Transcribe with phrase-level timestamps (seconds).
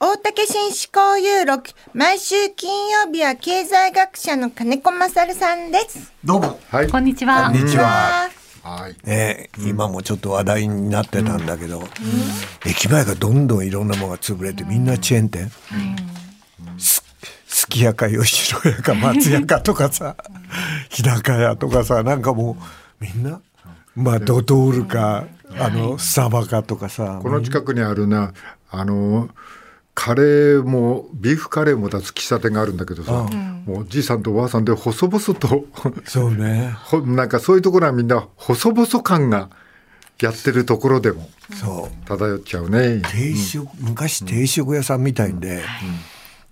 [0.00, 6.60] 大竹紳士交友録毎週金曜日は経済学者の金子勝さんですどうも。
[6.70, 6.88] はい。
[6.88, 7.50] こんにちは。
[7.50, 8.30] こんにちは。
[8.62, 8.96] はい。
[9.04, 11.82] ね、今もちょっと話題になってたんだけど、
[12.64, 15.50] 駅前がどんどんいろんなものが潰れてみんなチェーン店、
[16.78, 17.02] す
[17.48, 20.14] すき家か吉野家か松屋かとかさ
[20.90, 22.56] 日高屋とかさなんかも
[23.00, 23.40] うみんな
[23.96, 25.26] まあドトールか
[25.58, 28.32] あのスタバかとかさこの近くにあるな、
[28.70, 29.28] あの、
[30.00, 33.12] カレーも、ビーフカレーも出す喫茶店があるんだけどさ、
[33.66, 35.64] もうおじいさんとおばあさんで細々と、
[36.06, 39.50] そうね ほなんかそういうところはみんな細々感が
[40.22, 43.02] やってるところでもそう漂っちゃうね。
[43.10, 45.64] 定食、昔定食屋さんみたいんで、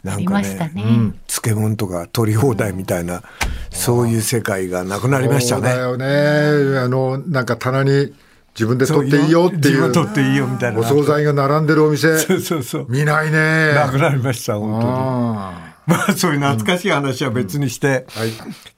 [0.02, 1.12] なんありかねね。
[1.28, 3.22] 漬物とか取り放題みたいな、
[3.70, 5.70] そういう世界がなくなりましたね。
[5.70, 6.78] そうだよね。
[6.80, 8.12] あの、なんか棚に
[8.56, 10.80] 自分で取っていいよってい自分う、取っていいよみたいな。
[10.80, 12.86] お惣菜が並んでるお店、そうそうそう。
[12.88, 13.74] 見ないね。
[13.74, 14.92] なくなりました、本当に。
[14.94, 18.30] あまあ、そういう懐かしい話は別にして、あはい。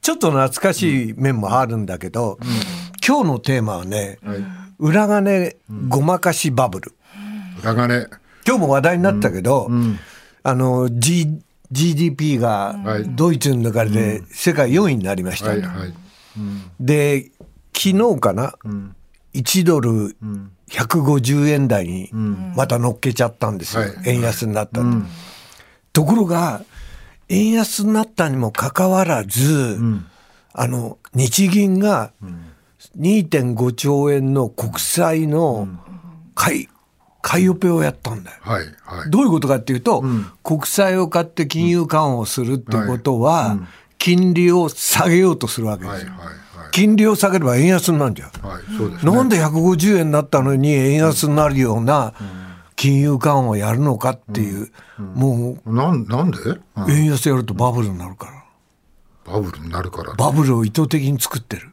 [0.02, 2.38] ちょっと懐かしい面もあるんだけど、
[3.06, 4.18] 今日のテーマはね、
[4.80, 5.56] 裏金
[5.88, 6.92] ごまかしバブル。
[7.62, 8.08] 裏金。
[8.46, 9.70] 今日も話題になったけど、
[10.42, 15.50] あの、G、GDP がはいドイツの中で世界4位になりました。
[15.50, 15.94] はいはい。
[16.80, 17.30] で、
[17.74, 18.54] 昨日かな、
[19.34, 20.16] 1ドル
[20.70, 23.82] 150円台にまた乗っけちゃったんですよ。
[23.82, 23.92] はい。
[24.06, 25.06] 円安になったんで。
[25.92, 26.62] ところが、
[27.28, 29.78] 円安になったにもかかわらず、
[30.52, 32.12] あの、日銀が
[32.98, 35.68] 2.5兆円の国債の
[36.34, 36.68] 買い、
[37.20, 38.36] 買いオペをやったんだよ。
[38.40, 39.10] はいはい。
[39.10, 40.04] どういうことかっていうと、
[40.42, 43.58] 国債を買って金融緩和をするってことは、
[43.98, 46.12] 金利を下げようとするわけですよ。
[46.12, 46.47] はいはい
[46.78, 48.30] 金利を下げれば円安になるじゃん。
[48.46, 49.04] はい。
[49.04, 49.12] ね。
[49.12, 52.14] なんで150円になったのに円安になるような
[52.76, 59.32] 金融緩和をやるのかっていう、もなんなんで、う円安やるとバブルになるから。
[59.32, 60.14] バブルになるから。
[60.14, 61.72] バブルを意図的に作ってる。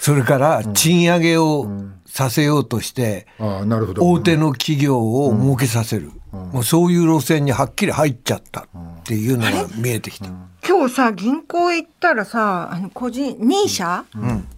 [0.00, 1.68] それから賃上げを
[2.06, 3.26] させようとして。
[3.40, 6.12] 大手の企業を儲けさせる。
[6.32, 8.66] もうそういう路線にはっきり入っちゃった
[9.02, 10.26] っていうのが見えてきた。
[10.64, 14.04] 今日さ銀行行ったらさあの個人 NISA、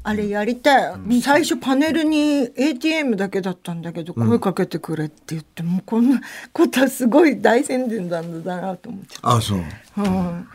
[0.02, 1.22] あれやりたい。
[1.22, 6.20] 最初パネルに ATM だけだったんだけど声かけてくれって言って、もうこんな
[6.52, 9.58] ことはすごい大宣伝なんだなと思っちゃあ、そう。
[9.58, 9.62] う、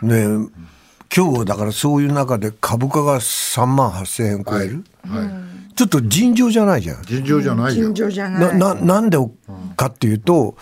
[0.02, 0.44] うん。
[0.44, 0.50] ね
[1.16, 5.76] 今日だからそういう中で株価が3万8000円超える、はい。
[5.76, 7.02] ちょっと尋常じゃないじゃん。
[7.04, 7.86] 尋常じゃないよ。
[7.86, 7.94] 尋。
[7.96, 8.58] 常じゃない。
[8.60, 9.18] な、な、なんで
[9.76, 10.56] かっていうと、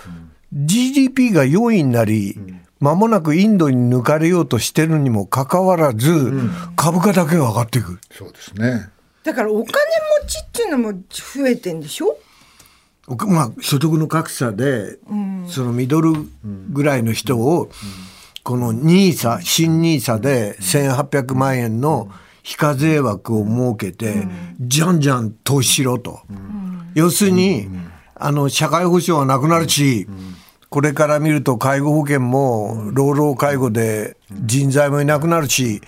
[0.54, 2.40] GDP が4位になり、
[2.80, 6.34] 間もなくインドに抜かれようとしてるにもかかわらず、
[6.76, 8.00] 株価だけが上がっていく。
[8.12, 8.90] そうですね。
[9.24, 12.18] だからお金持ちっていうのも増えてんでしょ？
[13.08, 14.98] まあ、所得の格差で、
[15.48, 16.14] そのミドル
[16.70, 17.70] ぐらいの人を、
[18.44, 22.12] この NISA、新 NISA で1800万円の
[22.44, 24.28] 非課税枠を設けて、
[24.60, 26.20] じゃんじゃん投資しろと。
[26.96, 27.70] 要するに、
[28.16, 30.08] あの、社会保障はなくなるし、
[30.70, 35.82] これから見ると介護保険も老老介護で人材もいなくなるし、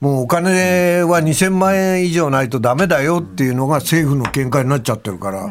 [0.00, 5.48] もうお金は2000万円以上ないとダメだよっていうのが政府の見解になっちゃってるから、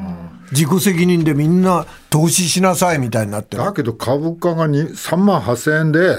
[0.52, 3.64] 自己責任でみんな投資しなさいみたいになってる。
[3.64, 6.18] だけど株価がに3万8000円で、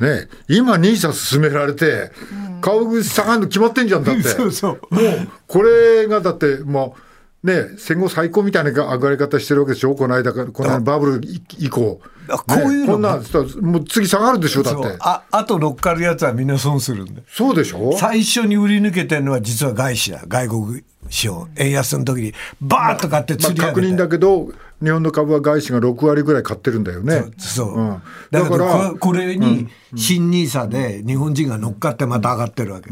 [0.00, 2.10] ね、今 NISA 進められて、
[2.60, 4.22] 株下がるの決まってんじゃん、だって。
[4.30, 4.94] そうそう。
[4.94, 7.00] もう、これがだって、もう、
[7.42, 11.20] ね、戦後最高みたいな上がり方してるわけでしょ、この間から、この間バブル
[11.58, 12.00] 以降。
[12.30, 12.86] あこういうの？
[12.86, 13.20] ね、こんな
[13.62, 14.96] もう次下がるでしょ、だって。
[15.00, 17.96] ああと乗っかるやつはみんな損するんだよそうでしょ？
[17.96, 20.24] 最初に売り抜けてるのは実は外資だ。
[20.28, 21.48] 外国資本。
[21.56, 24.50] 円安の時にバーッと買ってまあ、釣り上げて、確認だけど、
[24.82, 27.24] 日本の株は外資が6割ぐらい買ってるんだよね。
[27.36, 27.82] そう、う。
[27.82, 28.02] ん。
[28.30, 32.90] だからここれに新ニーサで日本人が乗っかってまた上がってるわけ、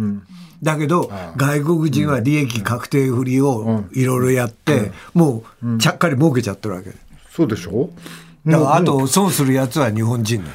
[0.62, 6.91] だけど外国人は利益確定振りをいろいろやって、もうちゃっかり儲けちゃってるわけ。
[7.30, 7.91] そうでしょ？
[8.46, 10.50] だからあと損するやつは日本人だ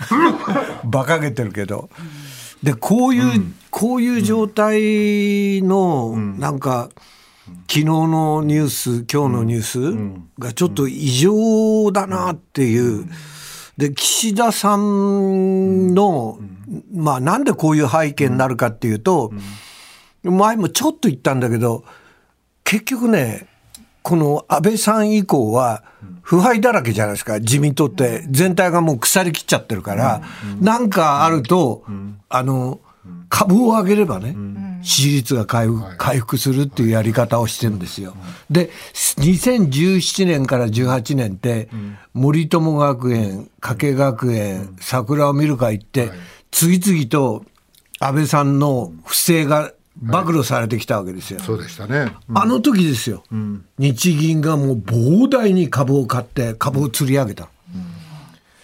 [0.84, 1.90] 馬鹿げてるけど。
[2.62, 6.90] でこういう、こういう状態のなんか
[7.68, 13.06] 昨日のニュース今日のニュースがちょっと異常だなっていう。
[13.76, 16.38] で岸田さんの、
[16.92, 19.32] まあなんでこういう背景になるかっていうと、
[20.22, 21.84] 前もちょっと言ったんだけど
[22.62, 23.46] 結局ね
[24.02, 25.82] この安倍さん以降は
[26.20, 27.38] 腐敗だらけじゃないですか。
[27.38, 30.22] 自民党って全体がもう腐りきっちゃってるから、
[30.60, 31.84] なんかあると、
[32.28, 32.80] あの
[33.28, 34.36] 株を上げればね、
[34.82, 38.16] 支持率が回復回復するっていうやり方をしてるんですよ。
[38.50, 41.68] で2017年から18年って、
[42.14, 46.10] 森友学園加計学園桜を見る会って、
[46.50, 47.44] 次々と
[47.98, 49.72] 安倍さんの不正が
[50.02, 51.40] 暴露されてきたわけですよ。
[51.40, 52.14] そうでしたね。
[52.34, 53.22] あの時ですよ、
[53.78, 57.48] 日銀がもう膨大に株を買って株を釣り上げた、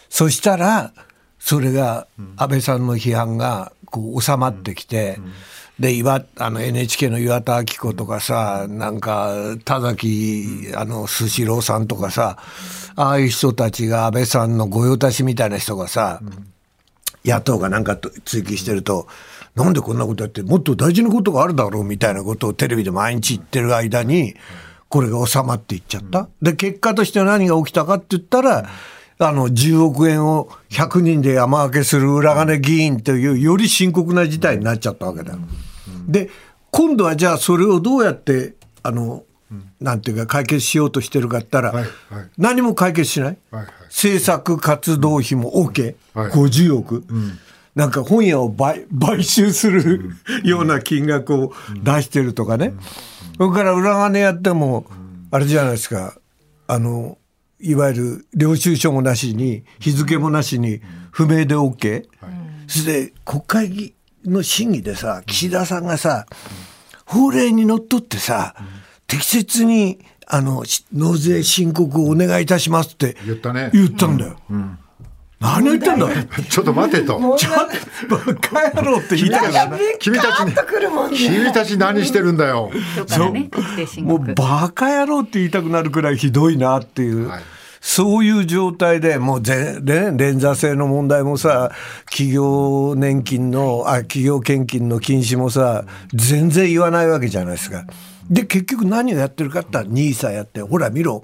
[0.09, 0.93] そしたら
[1.39, 2.07] それが
[2.37, 5.19] 安倍さんの批判がこう収まってきて、
[5.79, 9.35] で岩あの NHK の岩田明子とかさなんか
[9.65, 12.39] 田崎あのスシローさんとかさ
[12.97, 16.21] ああいう人たちが安倍さんの御用達みたいな人がさ、
[17.25, 19.07] 野党がなんかと追及してると、
[19.55, 24.35] なんでこんなことやって、もっと大事なことがあるだろうみたいなことをテレビで毎日言ってる間に、
[24.89, 26.29] これが収まっていっちゃった。
[26.41, 28.69] で、結果として何が起きたかって言ったら、
[29.19, 35.33] あの、10億円を100人で山分けする裏金議員という、より深刻な事態になっちゃったわけだ。
[35.33, 35.39] よ。
[36.07, 36.29] で、
[36.71, 39.25] 今度はじゃあそれをどうやって、あの、
[39.81, 41.87] なんていうか解決しようとしてるかって言ったら、
[42.37, 43.39] 何も解決しない。
[43.85, 46.31] 政策活動費も OK、はい。
[46.33, 47.05] 50億、
[47.75, 50.11] なんか本屋を買買収する
[50.45, 51.53] ような金額を
[51.83, 52.75] 出してるとかね、
[53.39, 54.87] それから裏金やっても、
[55.31, 56.19] あれじゃないですか、
[56.67, 57.17] あの
[57.61, 60.81] いわゆる領収書もなしに、日付もなしに、
[61.11, 62.07] 不明で OK、
[62.67, 63.95] それで国会議
[64.25, 66.27] の審議でさ、岸田さんがさ、
[67.07, 68.55] 法令にのっとってさ、
[69.07, 73.71] 適切にあのし納税申告をお願いいたしますって言ったね。
[73.73, 74.37] 言ったんだよ。
[75.39, 76.09] 何言ってんだ
[76.49, 77.37] ちょっと待てと。
[77.37, 77.53] ちょっ
[78.09, 80.55] とバカ野郎って言いたかなんからな君たちね
[81.13, 82.71] 君たち何してるんだよ。
[82.97, 84.35] 今日からね、確定申もう告。
[84.35, 87.43] バカ野郎って言いたくなるくらいひどいなっていう、はい
[87.87, 91.71] そういう状態でもうぜ、ね、連座制の問題もさ
[92.07, 97.85] 企業年金のあ企業献金の禁止もさ全然言わないわけじゃないですか。
[98.31, 101.23] で結局何をやってるかって言ったら NISA やってほら見ろ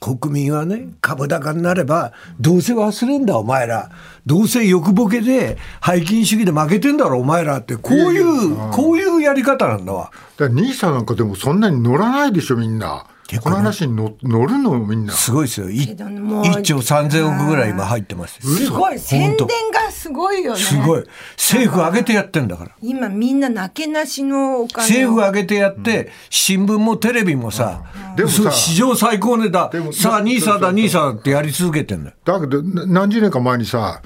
[0.00, 3.90] 国民はね株高になればどうせ忘れんだお前ら
[4.24, 10.10] どうせ欲ボケで背筋主義で負けてんだろお前らってこういうこういうやり方なんだわ。
[10.36, 13.06] だニーサなんかでもそんなに乗らないでしょみんな。
[13.36, 15.12] この話に乗乗るのみんな。
[15.12, 15.68] すごいですよ。
[15.68, 18.48] いけどもう1兆3000億ぐらい今入ってますよ。
[18.48, 21.04] すごい宣伝がすごいよねすごい。
[21.36, 22.70] 政府上げてやってんだから。
[22.80, 27.82] 今みんななけなしのお金を政府上げてやって、新聞もテレビもさ、
[28.16, 29.70] でもさ史上最高値だ。
[29.92, 32.16] さあ、なニーサだ、ニーサだってやり続けてんだよ。
[32.24, 34.00] だけどな何十年か前にさ、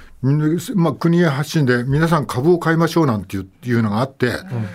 [0.75, 4.33] まあ、国へ発信で皆さん株を買いましょうなんていういうのがあって、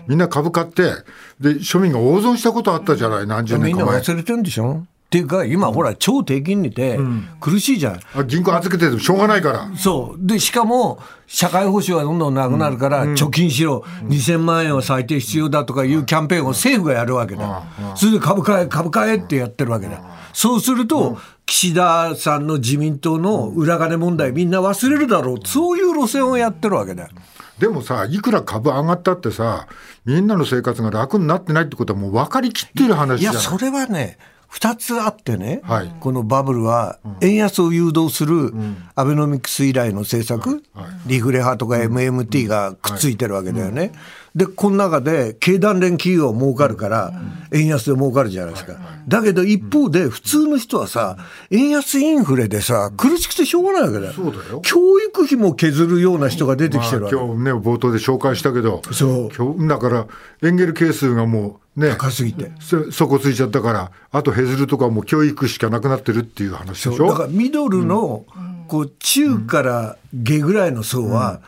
[0.07, 0.91] みんな株買って
[1.39, 4.01] で庶民が大損したことあったじゃない何十みんな年か前。
[4.01, 4.83] 忘れてんでしょ？
[5.07, 6.99] っていうか、今ほら、超低金利で
[7.39, 7.99] 苦しいじゃん。
[8.13, 9.71] あ銀行預けててもしょうがないから。
[9.77, 10.27] そう。
[10.27, 17.63] で、しかも、社会保障はどんどんなくなるから、貯金しろ、2000万円は最低必要だとかいうキャンペーンを政府がやるわけだ。
[17.95, 20.01] それで株買え、株買えってやってるわけだ。
[20.33, 21.17] そうすると、
[21.47, 25.39] 岸田さんの自民党の裏金問題みんな忘れるだろう。
[25.43, 27.09] そういう路線をやってるわけだよ。
[27.57, 29.67] でもさ、いくら株上がったってさ、
[30.05, 33.43] みんなの生活が楽になってないってことはもう分かりきってる話いや、じゃない。
[33.43, 35.93] それはね、二つあってね、はい。
[35.99, 38.53] このバブルは円安を誘導する
[38.95, 40.63] アベノミクス以来の政策、
[41.05, 43.91] リフレ派とか MMT がくっついてるわけだよね。
[44.35, 47.11] で、この中で経団連企業は儲かるから、
[47.51, 48.75] 円安で儲かるじゃないですか。
[49.07, 51.17] だけど一方で普通の人はさ、
[51.49, 54.13] 円安インフレでさ、苦しくてしょうがないわけだよ。
[54.13, 54.61] そうだよ。
[54.61, 57.15] 教育費も削るような人が出てきてるわけ。
[57.15, 60.07] まあ今日ね、冒頭で紹介したけど、そう今日だから、
[60.43, 62.51] エンゲル係数がもうね、高すぎて。
[62.59, 67.07] そ底ついちゃったから、あと削るとかもう教育しかなくなってるっていう話でしょ？
[67.07, 68.25] だからミドルの、
[68.67, 71.39] こう中から下ぐらいの層は、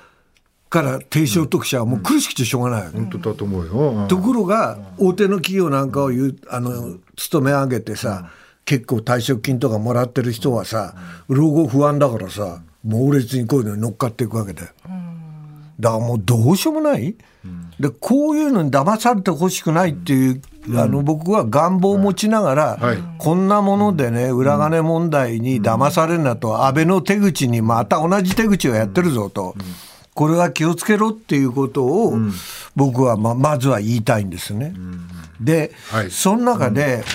[0.70, 3.72] から低所得者はもう苦しくてしょうがない本当だと思うよ。
[3.74, 4.08] うん。
[4.08, 8.30] ところが大手の企業なんかを言うあの勤め上げてさ、
[8.66, 10.94] 結構退職金とかもらってる人はさ
[11.28, 14.70] 老後不安だからさ猛烈にこういうのに乗っかっていくわけだよ。
[15.80, 17.16] だからもうどうしようもない、
[17.80, 20.42] でこういうのに騙されてほしくないっていう、
[20.76, 22.98] あの僕は願望を持ちながら、はい。
[23.18, 29.56] こんなものでね裏金問題に騙されるなと、安倍の手口にまた同じ手口をやってるぞと、
[30.14, 32.18] これは気をつけろっていうことを、
[32.76, 34.74] 僕はままずは言いたいんですね。
[35.40, 36.12] で、はい。
[36.12, 37.06] その中で、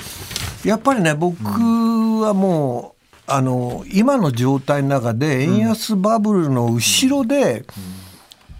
[0.64, 2.94] やっぱりね僕はも
[3.28, 7.66] うあの今の状態の中で円安バブルの後ろで、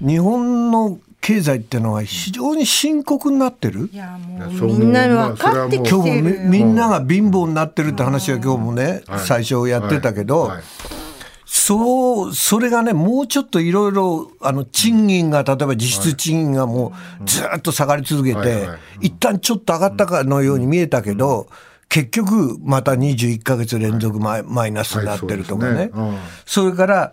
[0.00, 3.88] 日本の経済っていうのは非常に深刻になってる？
[3.92, 9.20] いやもいうみんな分かってき今日もみみんなが貧乏になってるって話は今日もね、はい。
[9.20, 10.62] 最初やってたけど、はい。
[11.46, 21.46] そう、それがね、もうちょっといろいろ、あの、賃金が、例えば実質賃金がもうずっと下がり続けてはいはい、一旦ちょっと上がったかのように見えたけど、
[21.88, 25.90] 結局、また21ヶ月連続マイマイナスになってるとかね。
[26.44, 27.12] それから、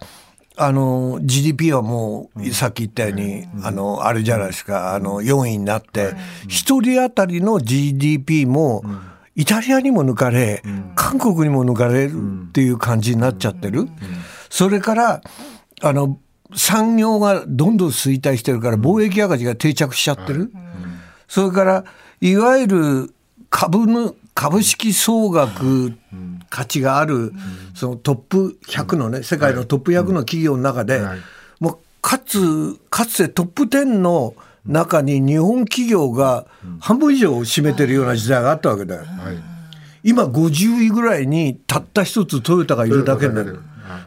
[0.64, 6.14] あの、GDP はもう、さっき言ったように、あの、あれじゃないですか、あの、4位になって、
[6.48, 8.84] 一人当たりの GDP も、
[9.36, 10.62] イタリアにも抜かれ、
[10.96, 12.14] 韓国にも抜かれる
[12.50, 13.88] っていう感じになっちゃってる。
[14.50, 15.22] それから、
[15.82, 16.20] あの、
[16.56, 20.52] 産業がどんどん衰退してるから、貿易赤字が定着しちゃってる。
[21.28, 21.86] それから、
[22.20, 23.14] いわゆる
[23.50, 25.94] 株の、株式総額
[26.52, 27.32] 価値がある、
[27.74, 31.20] そのトップ100のね、世界のトップ100の企業の中ではい、
[31.60, 36.46] もうかつ、かつてトップ10の中に日本企業が
[36.80, 39.06] 半分以上を占めてるような時代があったわけだよ。
[39.06, 39.38] はい。
[40.04, 43.60] 今50位ぐらいにたった一つトヨタがいるだけになる。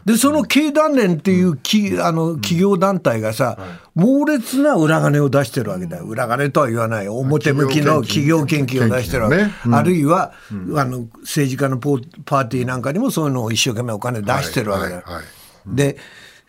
[0.05, 3.57] で、その経団連っていうき、あの企業団体がさ、
[3.95, 6.05] 猛烈な裏金を出してるわけだよ。
[6.05, 7.07] 裏金とは言わない。
[7.07, 9.37] 表向きの企企業業献金を出してるわけ。
[9.37, 9.51] ね。
[9.71, 10.33] あるいは、
[10.75, 15.03] あの政治家のポパーティーなんかにもそういうのを一生懸命お金出してるわけだよ。
[15.05, 15.75] はいはいはい。
[15.75, 15.97] で、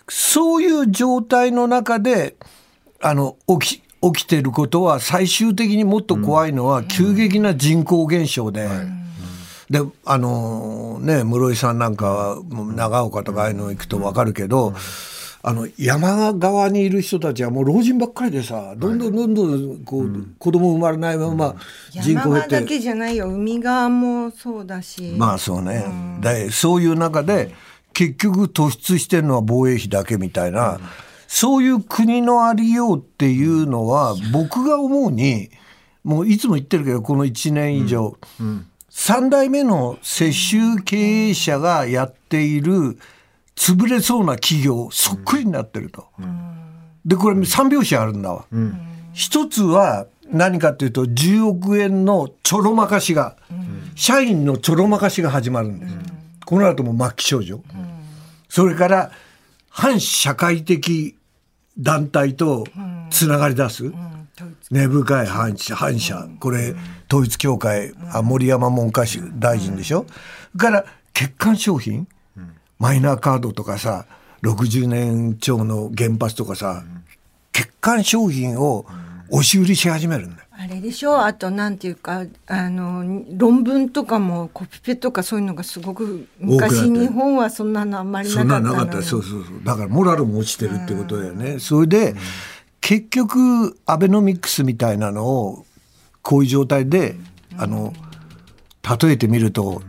[0.08, 2.36] そういう状態の中で、
[3.00, 3.82] あの、起き、
[4.14, 8.68] 起きてることは最終的にもっと怖いのは急激な人口減少で、
[9.70, 12.42] で、あのね、室井さんなんかは
[12.74, 14.74] 長岡とかああいうの行くと分かるけど、
[15.42, 21.54] あの山側にいる人たちはもう老人ばっかりでさどんどんどんどんこう、子供生まれないまま
[21.90, 22.48] 人山口減って。
[22.48, 23.28] 側だけじゃないよ。
[23.28, 25.84] 海側もそうだし、まあそうね、
[26.20, 27.54] でそういう中で
[27.92, 30.80] 結局突出してるのは防衛費だけみたいな、
[31.28, 35.50] そういう国のありようっていうのは僕が思うに
[36.02, 38.16] もういつも言ってるけどこの1年以上、
[38.96, 42.98] 3代目の世襲経営者がやっている
[43.54, 46.06] 潰れそうな企業そっくりになってると。
[47.04, 48.46] でこれ3拍子あるんだわ。
[49.12, 53.36] 一つは何かというと10億円のちょろまかしが、
[53.94, 55.94] 社員のちょろまかしが始まるんです。
[56.46, 57.60] この後も末期症状。
[58.48, 59.10] それから
[59.68, 61.14] 反社会的
[61.78, 62.64] 団体と
[63.10, 63.92] つながり出す。
[64.70, 66.28] 根深い反社、反社。
[66.40, 66.74] これ、
[67.08, 69.04] 統一教会、あ森山文科
[69.38, 70.06] 大臣でしょ？
[70.52, 72.08] それから、欠陥商品、
[72.78, 74.06] マイナーカードとかさ、
[74.42, 76.84] 60年超の原発とかさ、
[77.52, 78.86] 欠陥商品を
[79.30, 80.48] 押し売りし始めるんだよ。
[80.58, 81.24] あれでしょ？
[81.24, 83.04] あとなんていうかあの
[83.36, 88.86] 論文とかもコピペとかそういうのがすごく昔日本はそんなのあんまりそなんかったのに。
[88.86, 89.06] ななかった。
[89.06, 89.64] そうそうそう。
[89.64, 92.14] だからモラルも落ちてるってことだよね、それで、
[92.86, 95.66] 結局アベノミクスみたいなのを
[96.22, 97.16] こういう状態で、
[97.58, 97.92] あの
[99.02, 99.82] 例えてみると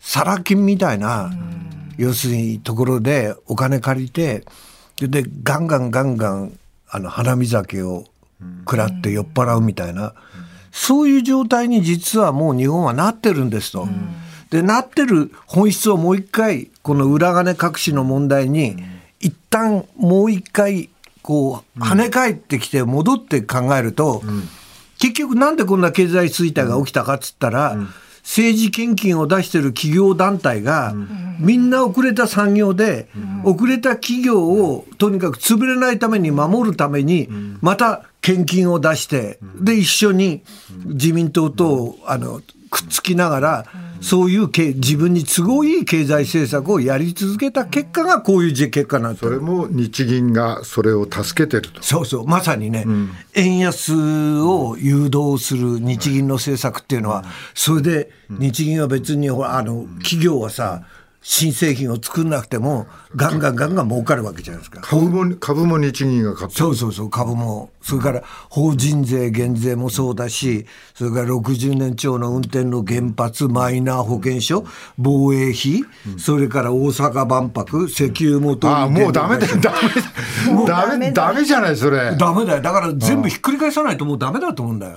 [0.00, 1.30] サラ金みたいな、
[1.96, 4.44] 要するにところでお金借りて
[4.96, 6.58] ででガンガンガンガン
[6.90, 8.04] あの花見酒を
[8.66, 10.12] 食らって酔っ払うみたいな、
[10.72, 13.88] そういう状態に実はもう日本はなってるんですと。
[14.50, 18.76] でなってる本質をもう一回この裏金隠しの問題に
[19.20, 20.90] 一旦もう一回
[21.22, 24.22] こう跳ね返ってきて戻って考えると、
[24.98, 27.76] 結局なんでこんな経済衰退が起きたかっつったら、
[28.22, 30.94] 政治献金を出してる企業団体が、
[31.40, 33.08] みんな遅れた産業で、
[33.44, 37.28] 遅れた企業をとにかく潰れないために守るために、
[37.60, 40.42] また献金を出して、で一緒に
[40.84, 43.66] 自民党とあのくっつきながら、
[44.02, 51.82] そういうけ自分に都合いい経済政策をやり続けた結果がこういう結果になってるそれも日銀がそれを助けてると。
[51.82, 52.84] そうそう、まさにね、
[53.34, 53.94] 円安
[54.40, 60.82] を誘導する日銀の政策っていうのは、それで日銀は別にほらあの企業はさ、
[61.24, 64.80] 新製品を作んなくても、ガンガンガンガン儲かるわけじゃないですか。
[64.80, 74.64] 株も株も日銀が買ってるそうそうそう、株も、それから法人税減税もそうだし、それから60年超の運転の原発、マイナー保険証、
[74.98, 75.84] 防衛費、
[76.18, 82.16] それから大阪万博、石油元ああもうダメだよダメだダメダメじゃないそれ。
[82.16, 82.62] ダメだよ。
[82.62, 84.96] だから全部ひっくり返さないともうダメだと思うんだよ。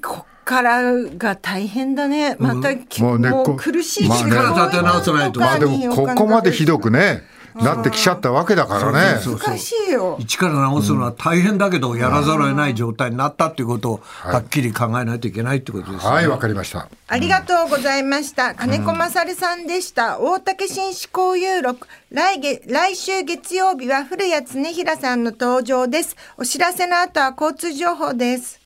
[0.00, 7.24] こっからが大変だねまた、きもう根っこ苦しいまあね力立て直さないとまあでもここまでひどくね
[7.56, 9.20] なってきちゃったわけだからね。
[9.20, 16.10] そう難しいよ一から直すのは大変だけど、やらざるを得ない状態になったっていうことをはっきり考えないといけないってことですね。
[16.10, 16.88] はいわかりました。
[17.08, 18.54] ありがとうございました。
[18.54, 20.18] 金子勝さんでした。
[20.20, 21.88] 大竹紳士交友録。
[22.10, 26.14] 来月、来週月曜日は古谷恒平さんの登場です。
[26.36, 28.60] お知らせの後は交通情報です。